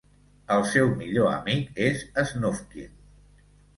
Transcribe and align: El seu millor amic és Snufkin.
El 0.55 0.63
seu 0.69 0.87
millor 1.01 1.29
amic 1.33 1.79
és 1.89 2.01
Snufkin. 2.31 2.97